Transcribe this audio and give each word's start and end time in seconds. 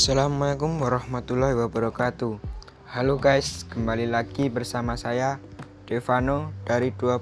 Assalamualaikum 0.00 0.80
warahmatullahi 0.80 1.52
wabarakatuh. 1.60 2.40
Halo 2.88 3.20
guys, 3.20 3.68
kembali 3.68 4.08
lagi 4.08 4.48
bersama 4.48 4.96
saya 4.96 5.36
Devano 5.84 6.56
dari 6.64 6.88
12 6.96 7.20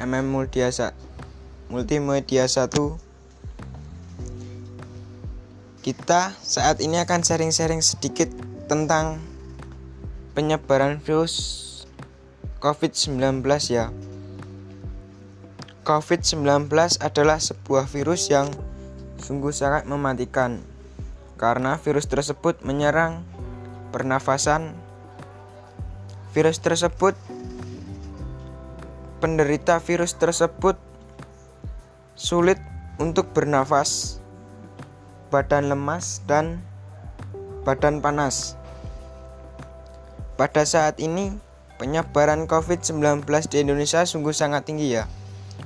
MM 0.00 0.24
Multiasa 0.32 0.96
Multimedia 1.68 2.48
1 2.48 2.72
Kita 5.84 6.32
saat 6.40 6.80
ini 6.80 6.96
akan 6.96 7.28
sharing-sharing 7.28 7.84
sedikit 7.84 8.32
tentang 8.64 9.20
penyebaran 10.32 10.96
virus 11.04 11.68
COVID-19 12.64 13.44
ya. 13.68 13.92
COVID-19 15.84 16.72
adalah 17.04 17.36
sebuah 17.36 17.84
virus 17.84 18.32
yang 18.32 18.48
sungguh 19.20 19.52
sangat 19.52 19.84
mematikan 19.84 20.69
karena 21.40 21.80
virus 21.80 22.04
tersebut 22.04 22.60
menyerang 22.60 23.24
pernafasan. 23.96 24.76
Virus 26.36 26.60
tersebut 26.60 27.16
penderita 29.24 29.80
virus 29.80 30.12
tersebut 30.20 30.76
sulit 32.12 32.60
untuk 33.00 33.32
bernafas, 33.32 34.20
badan 35.32 35.72
lemas 35.72 36.20
dan 36.28 36.60
badan 37.64 38.04
panas. 38.04 38.60
Pada 40.36 40.68
saat 40.68 41.00
ini, 41.00 41.36
penyebaran 41.80 42.44
COVID-19 42.44 43.24
di 43.48 43.64
Indonesia 43.64 44.04
sungguh 44.04 44.36
sangat 44.36 44.68
tinggi 44.68 44.92
ya. 44.92 45.08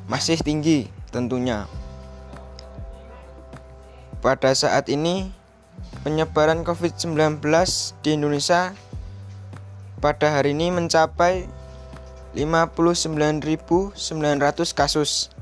Masih 0.07 0.39
tinggi 0.39 0.87
tentunya. 1.11 1.67
Pada 4.23 4.57
saat 4.57 4.89
ini, 4.89 5.44
penyebaran 6.05 6.69
COVID-19 6.69 7.41
di 8.05 8.11
Indonesia 8.13 8.77
pada 10.05 10.37
hari 10.37 10.53
ini 10.53 10.69
mencapai 10.69 11.49
59.900 12.37 13.97
kasus. 14.77 15.33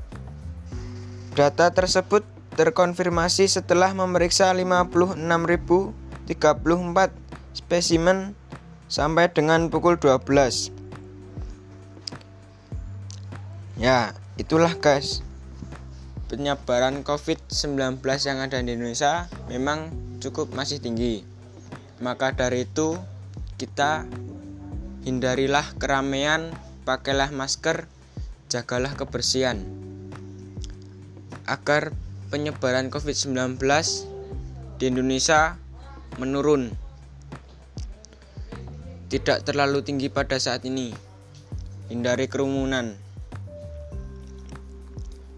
Data 1.35 1.67
tersebut 1.75 2.23
terkonfirmasi 2.55 3.51
setelah 3.51 3.91
memeriksa 3.91 4.55
56.034 4.55 6.31
spesimen 7.51 8.31
sampai 8.87 9.27
dengan 9.35 9.67
pukul 9.67 9.99
12. 9.99 10.71
Ya, 13.75 14.15
itulah 14.39 14.71
guys 14.79 15.19
penyebaran 16.33 17.05
COVID-19 17.05 18.01
yang 18.25 18.41
ada 18.41 18.57
di 18.57 18.73
Indonesia 18.73 19.29
memang 19.53 19.93
cukup 20.23 20.55
masih 20.55 20.79
tinggi. 20.79 21.27
Maka 21.99 22.31
dari 22.31 22.63
itu, 22.63 22.95
kita 23.59 24.07
hindarilah 25.03 25.75
keramaian, 25.75 26.55
pakailah 26.87 27.27
masker, 27.35 27.91
jagalah 28.47 28.95
kebersihan. 28.95 29.59
Agar 31.43 31.91
penyebaran 32.31 32.87
COVID-19 32.87 33.59
di 34.79 34.83
Indonesia 34.87 35.59
menurun. 36.15 36.71
Tidak 39.11 39.45
terlalu 39.45 39.83
tinggi 39.83 40.07
pada 40.07 40.39
saat 40.39 40.63
ini. 40.63 40.95
Hindari 41.91 42.31
kerumunan. 42.31 42.95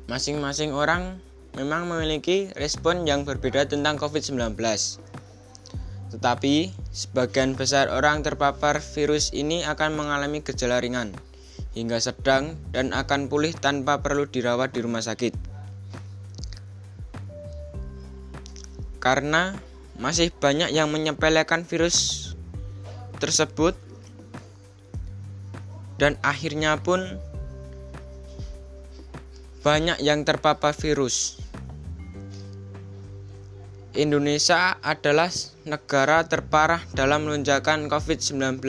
Masing-masing 0.05 0.71
orang 0.71 1.17
memang 1.55 1.87
memiliki 1.87 2.51
respon 2.59 3.07
yang 3.07 3.23
berbeda 3.23 3.63
tentang 3.67 3.95
COVID-19. 3.95 4.59
Tetapi, 6.15 6.55
sebagian 6.91 7.55
besar 7.55 7.91
orang 7.91 8.23
terpapar 8.23 8.79
virus 8.79 9.31
ini 9.31 9.63
akan 9.63 9.95
mengalami 9.95 10.43
gejala 10.43 10.79
ringan 10.79 11.15
hingga 11.75 11.99
sedang 11.99 12.55
dan 12.71 12.95
akan 12.95 13.27
pulih 13.27 13.51
tanpa 13.51 13.99
perlu 13.99 14.27
dirawat 14.27 14.71
di 14.71 14.79
rumah 14.79 15.03
sakit. 15.03 15.35
Karena 19.03 19.55
masih 19.99 20.31
banyak 20.31 20.71
yang 20.75 20.91
menyepelekan 20.91 21.63
virus 21.67 22.31
tersebut 23.19 23.75
dan 25.95 26.19
akhirnya 26.19 26.75
pun 26.79 26.99
banyak 29.63 29.97
yang 30.03 30.21
terpapar 30.27 30.75
virus. 30.75 31.44
Indonesia 33.95 34.75
adalah 34.83 35.31
negara 35.63 36.27
terparah 36.27 36.83
dalam 36.91 37.31
lonjakan 37.31 37.87
COVID-19, 37.87 38.59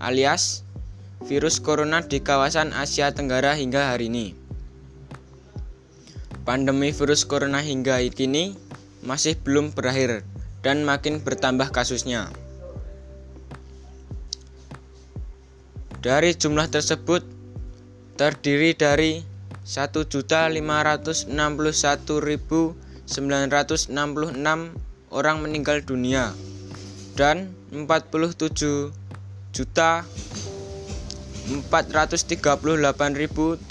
alias 0.00 0.64
virus 1.28 1.60
corona 1.60 2.00
di 2.00 2.24
kawasan 2.24 2.72
Asia 2.72 3.12
Tenggara 3.12 3.52
hingga 3.52 3.92
hari 3.92 4.08
ini. 4.08 4.32
Pandemi 6.48 6.96
virus 6.96 7.28
corona 7.28 7.60
hingga 7.60 8.00
kini 8.08 8.56
masih 9.04 9.36
belum 9.36 9.76
berakhir 9.76 10.24
dan 10.64 10.80
makin 10.80 11.20
bertambah 11.20 11.68
kasusnya. 11.68 12.32
Dari 16.00 16.32
jumlah 16.32 16.72
tersebut 16.72 17.20
terdiri 18.16 18.72
dari 18.72 19.20
1.561.966 23.06 24.92
orang 25.12 25.44
meninggal 25.44 25.84
dunia 25.84 26.32
dan 27.12 27.52
47 27.68 28.88
juta 29.52 30.08
438.762 31.42 33.66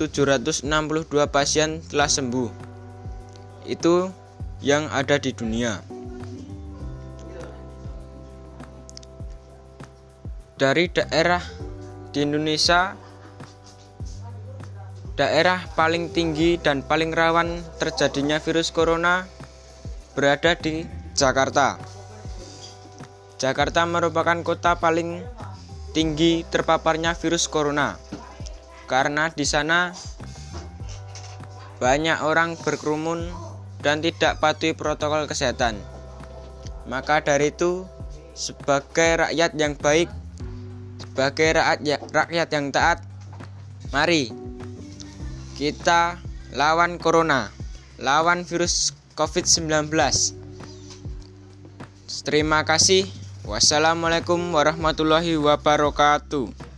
pasien 1.31 1.79
telah 1.89 2.09
sembuh. 2.11 2.51
Itu 3.65 4.13
yang 4.61 4.85
ada 4.93 5.17
di 5.17 5.33
dunia. 5.33 5.81
Dari 10.61 10.85
daerah 10.93 11.41
di 12.13 12.21
Indonesia 12.21 12.93
Daerah 15.21 15.69
paling 15.77 16.09
tinggi 16.09 16.57
dan 16.57 16.81
paling 16.81 17.13
rawan 17.13 17.61
terjadinya 17.77 18.41
virus 18.41 18.73
corona 18.73 19.29
berada 20.17 20.57
di 20.57 20.81
Jakarta. 21.13 21.77
Jakarta 23.37 23.85
merupakan 23.85 24.41
kota 24.41 24.81
paling 24.81 25.21
tinggi 25.93 26.41
terpaparnya 26.49 27.13
virus 27.13 27.45
corona 27.45 28.01
karena 28.89 29.29
di 29.29 29.45
sana 29.45 29.93
banyak 31.77 32.25
orang 32.25 32.57
berkerumun 32.57 33.29
dan 33.85 34.01
tidak 34.01 34.41
patuhi 34.41 34.73
protokol 34.73 35.29
kesehatan. 35.29 35.77
Maka 36.89 37.21
dari 37.21 37.53
itu, 37.53 37.85
sebagai 38.33 39.29
rakyat 39.29 39.53
yang 39.53 39.77
baik, 39.77 40.09
sebagai 40.97 41.61
rakyat, 41.61 41.77
ya, 42.33 42.45
yang 42.49 42.73
taat, 42.73 43.05
mari 43.93 44.50
kita 45.61 46.17
lawan 46.57 46.97
corona, 46.97 47.53
lawan 48.01 48.41
virus 48.41 48.97
COVID-19. 49.13 49.93
Terima 52.25 52.65
kasih. 52.65 53.05
Wassalamualaikum 53.45 54.41
warahmatullahi 54.57 55.37
wabarakatuh. 55.37 56.70